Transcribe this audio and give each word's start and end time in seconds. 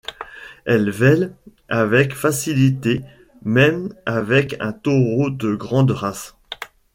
Elles 0.65 0.89
vêlent 0.89 1.35
avec 1.69 2.15
facilité, 2.15 3.01
même 3.43 3.93
avec 4.07 4.55
un 4.59 4.73
taureau 4.73 5.29
de 5.29 5.53
grande 5.53 5.91
race. 5.91 6.35